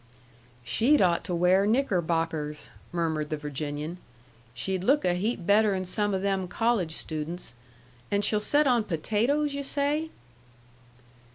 [0.63, 3.99] "She'd ought to wear knickerbockers," murmured the Virginian.
[4.55, 7.53] "She'd look a heap better 'n some o' them college students.
[8.09, 10.09] And she'll set on potatoes, yu' say?"